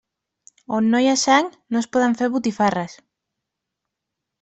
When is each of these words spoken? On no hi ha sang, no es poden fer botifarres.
On 0.77 0.87
no 0.93 1.01
hi 1.03 1.11
ha 1.11 1.21
sang, 1.25 1.53
no 1.75 1.81
es 1.85 1.91
poden 1.99 2.19
fer 2.23 2.33
botifarres. 2.41 3.01